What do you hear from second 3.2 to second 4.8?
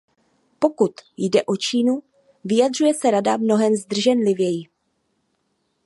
mnohem zdrženlivěji.